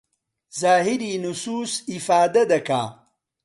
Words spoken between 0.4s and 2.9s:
زاهیری نوسووس ئیفادە ئەکا